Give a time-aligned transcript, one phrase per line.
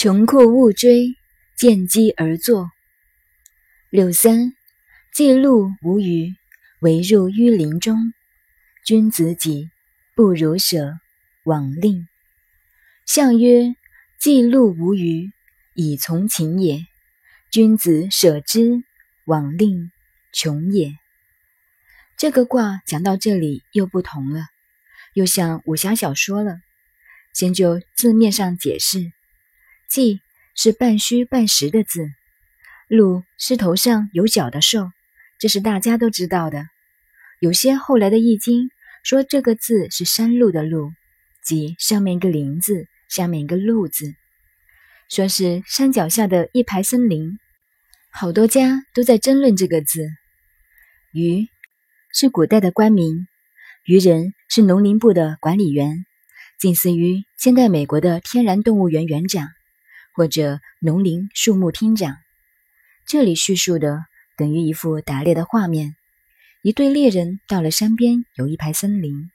[0.00, 1.16] 穷寇勿追，
[1.56, 2.70] 见机而作。
[3.90, 4.52] 六三，
[5.12, 6.36] 既路无余，
[6.78, 7.96] 唯入淤林中。
[8.84, 9.68] 君子己，
[10.14, 10.92] 不如舍，
[11.42, 12.06] 往令。
[13.06, 13.74] 相曰：
[14.20, 15.32] 既路无余，
[15.74, 16.86] 以从秦也。
[17.50, 18.84] 君子舍之，
[19.24, 19.90] 往令，
[20.32, 20.92] 穷也。
[22.16, 24.44] 这个卦讲到这里又不同了，
[25.14, 26.60] 又像武侠小说了。
[27.34, 29.10] 先就字面上解释。
[29.88, 30.20] 既
[30.54, 32.10] 是半虚半实的字，
[32.88, 34.90] 鹿是头上有角的兽，
[35.38, 36.66] 这是大家都知道的。
[37.40, 38.70] 有些后来的易经
[39.02, 40.90] 说这个字是山路的路，
[41.42, 44.14] 即上面一个林字，下面一个路字，
[45.08, 47.38] 说是山脚下的一排森林。
[48.10, 50.06] 好多家都在争论这个字。
[51.12, 51.48] 鱼
[52.12, 53.26] 是古代的官名，
[53.84, 56.04] 渔人是农林部的管理员，
[56.58, 59.48] 近似于现代美国的天然动物园园长。
[60.18, 62.16] 或者农林树木厅长，
[63.06, 64.04] 这里叙述的
[64.36, 65.94] 等于一幅打猎的画面。
[66.60, 69.30] 一队猎人到了山边，有一排森林。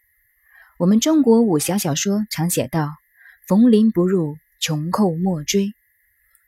[0.77, 2.91] 我们中国武侠小说常写到
[3.47, 5.71] ：“逢林不入，穷寇莫追。”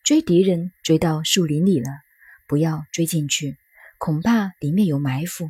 [0.03, 1.87] 追敌人追到树林里了，
[2.45, 3.55] 不要追进去，
[3.97, 5.49] 恐怕里面有埋伏。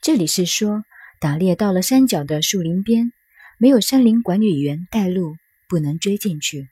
[0.00, 0.86] 这里是说
[1.20, 3.12] 打猎到了山脚的树林边，
[3.58, 5.36] 没有山林管理员带路，
[5.68, 6.70] 不能追进去。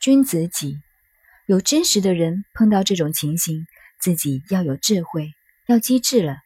[0.00, 0.78] 君子己，
[1.46, 3.66] 有知识的人碰到这种情形，
[3.98, 5.32] 自己要有智慧，
[5.66, 6.38] 要机智了，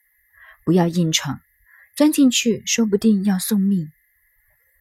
[0.64, 1.40] 不要硬闯，
[1.94, 3.90] 钻进去说不定要送命。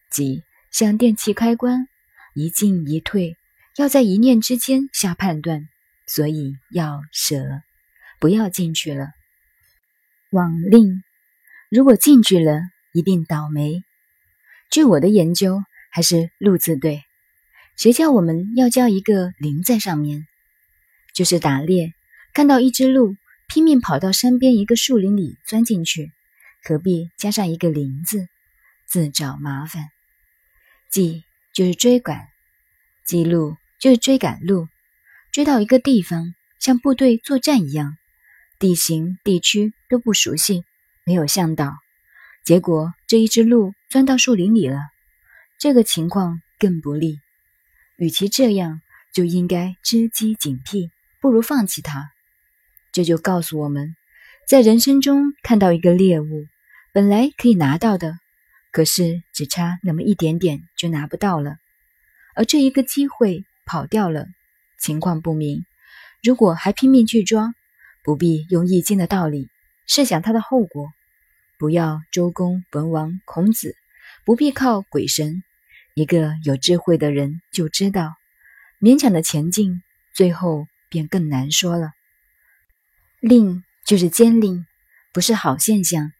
[0.09, 1.87] 己像电器开关，
[2.33, 3.35] 一进一退，
[3.75, 5.67] 要在一念之间下判断，
[6.07, 7.43] 所以要舍，
[8.19, 9.09] 不要进去了。
[10.31, 11.03] 往令，
[11.69, 12.61] 如果进去了，
[12.93, 13.83] 一定倒霉。
[14.69, 17.03] 据我的研究，还是路字对。
[17.79, 20.27] 谁叫我们要叫一个林在上面？
[21.13, 21.93] 就是打猎，
[22.33, 23.15] 看到一只鹿，
[23.47, 26.11] 拼命跑到山边一个树林里钻进去，
[26.61, 28.27] 何必加上一个林字？
[28.85, 29.85] 自找麻烦。
[30.91, 31.23] 记
[31.53, 32.27] 就是追赶，
[33.05, 34.67] 记录就是追赶路，
[35.31, 37.95] 追到一个地方，像部队作战一样，
[38.59, 40.65] 地形地区都不熟悉，
[41.05, 41.77] 没有向导，
[42.43, 44.81] 结果这一只鹿钻到树林里了，
[45.57, 47.21] 这个情况更不利。
[47.99, 50.89] 与其这样，就应该知机警惕，
[51.19, 52.11] 不如放弃它。
[52.93, 53.93] 这就告诉我们，
[54.47, 56.47] 在人生中看到一个猎物，
[56.93, 58.17] 本来可以拿到的，
[58.71, 61.57] 可是只差那么一点点就拿不到了。
[62.35, 64.27] 而这一个机会跑掉了，
[64.79, 65.65] 情况不明。
[66.23, 67.53] 如果还拼命去抓，
[68.01, 69.49] 不必用易经的道理
[69.87, 70.87] 设想它的后果，
[71.57, 73.75] 不要周公、文王、孔子，
[74.23, 75.43] 不必靠鬼神。
[75.99, 78.13] 一个有智慧的人就知道，
[78.79, 79.83] 勉强的前进，
[80.13, 81.91] 最后便更难说了。
[83.19, 84.65] 令就是艰令，
[85.11, 86.13] 不是好现象，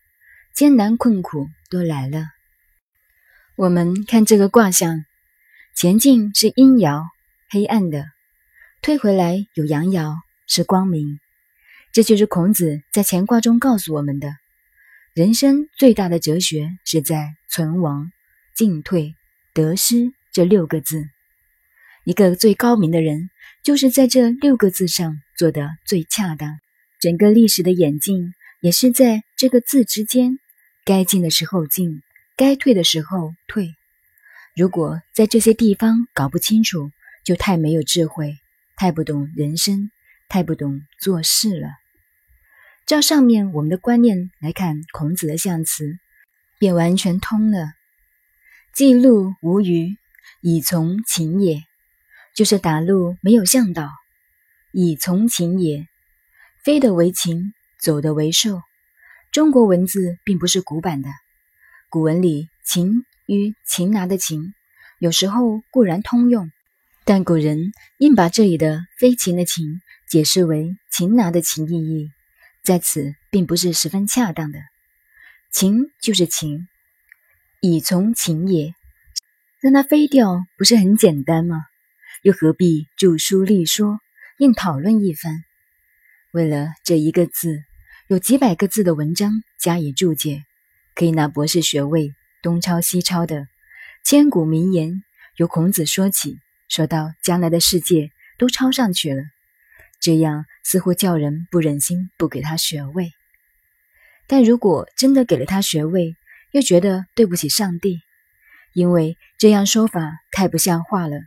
[0.54, 2.26] 艰难困苦都来了。
[3.56, 5.06] 我们看这个卦象，
[5.74, 7.06] 前进是阴爻，
[7.50, 8.04] 黑暗的；
[8.82, 11.22] 退回来有阳爻，是光明。
[11.94, 14.36] 这就是孔子在乾卦中告诉我们的：
[15.14, 18.12] 人生最大的哲学是在存亡、
[18.54, 19.16] 进退。
[19.60, 21.04] 得失这六个字，
[22.06, 23.30] 一个最高明的人，
[23.62, 26.60] 就是在这六个字上做的最恰当。
[27.02, 30.40] 整个历史的演进，也是在这个字之间，
[30.86, 32.02] 该进的时候进，
[32.38, 33.76] 该退的时候退。
[34.56, 36.90] 如果在这些地方搞不清楚，
[37.26, 38.38] 就太没有智慧，
[38.78, 39.92] 太不懂人生，
[40.30, 41.68] 太不懂做事了。
[42.86, 46.00] 照上面我们的观念来看，孔子的象辞，
[46.58, 47.79] 便完全通了。
[48.74, 49.98] 记路无余，
[50.42, 51.64] 以从秦也。
[52.36, 53.90] 就是打路没有向导，
[54.72, 55.88] 以从秦也。
[56.64, 58.62] 飞的为禽，走的为兽。
[59.32, 61.10] 中国文字并不是古板的，
[61.90, 64.54] 古文里“禽”与“擒拿”的“擒”，
[65.00, 66.50] 有时候固然通用，
[67.04, 72.12] 但古人硬把这里的“飞禽”的“禽”解释为“擒拿”的“擒”意义，
[72.64, 74.60] 在此并不是十分恰当的。
[75.52, 76.68] 禽就是禽。
[77.62, 78.74] 以从秦也，
[79.60, 81.66] 让它飞掉不是很简单吗？
[82.22, 84.00] 又何必著书立说，
[84.38, 85.44] 硬讨论一番？
[86.32, 87.60] 为了这一个字，
[88.08, 90.44] 有几百个字的文章加以注解，
[90.96, 93.48] 可以拿博士学位，东抄西抄的。
[94.06, 95.04] 千古名言
[95.36, 96.40] 由孔子说起，
[96.70, 99.24] 说到将来的世界都抄上去了，
[100.00, 103.12] 这样似乎叫人不忍心不给他学位。
[104.28, 106.16] 但如果真的给了他学位，
[106.52, 108.02] 又觉得对不起上帝，
[108.74, 111.20] 因为这样说法太不像话了。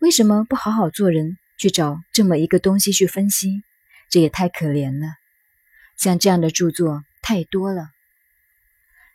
[0.00, 3.62] 为什么不好好做人，去找这么一个东西去分析？
[4.08, 5.14] 这也太可怜了。
[5.96, 7.90] 像这样的著作太多了。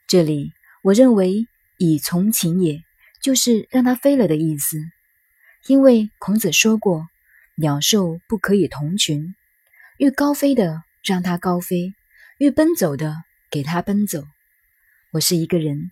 [0.07, 0.53] 这里
[0.83, 1.47] 我认为
[1.77, 2.83] “以从禽也”
[3.19, 4.77] 就是让它飞了的意思，
[5.65, 7.07] 因为孔子说过
[7.57, 9.33] ：“鸟兽不可以同群，
[9.97, 11.95] 欲高飞的让它高飞，
[12.37, 14.23] 欲奔走的给它奔走。”
[15.15, 15.91] 我是一个人，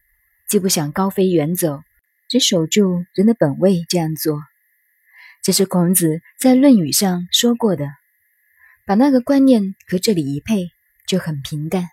[0.50, 1.82] 既不想高飞远走，
[2.28, 4.42] 只守住人的本位，这样做。
[5.42, 7.86] 这是孔子在《论语》上说过的，
[8.86, 10.68] 把那个观念和这里一配。
[11.08, 11.88] 就很平淡。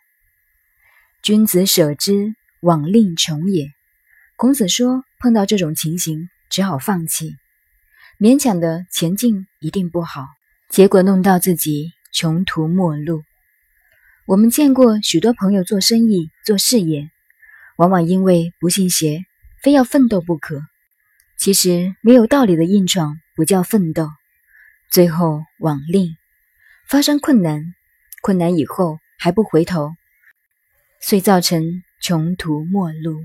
[1.23, 3.69] 君子舍之，往令穷也。
[4.37, 7.37] 孔子说，碰到这种情形，只好放弃，
[8.19, 10.27] 勉强的前进一定不好，
[10.69, 13.23] 结果弄到自己穷途末路。
[14.27, 17.11] 我们见过许多朋友做生意、做事业，
[17.81, 19.25] 往往因为不信邪，
[19.63, 20.61] 非要奋斗不可。
[21.39, 24.07] 其实没有道理的硬闯不叫奋斗，
[24.91, 26.15] 最后枉令，
[26.87, 27.73] 发生困难。
[28.21, 29.95] 困难以后还不回头，
[31.01, 33.25] 遂造成穷途末路。